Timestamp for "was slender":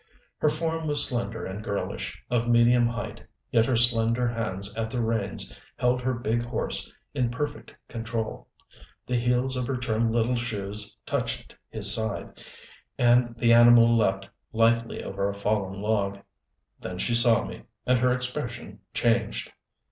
0.87-1.45